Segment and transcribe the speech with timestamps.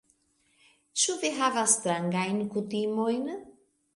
[1.01, 3.31] Ĉu vi havas strangajn kutimojn?